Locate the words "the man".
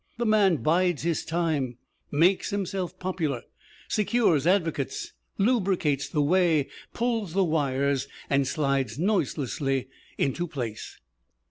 0.17-0.55